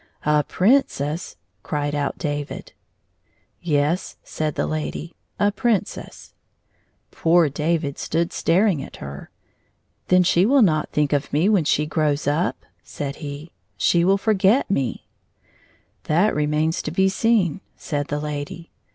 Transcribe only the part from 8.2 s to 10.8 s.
staring at her," Then she will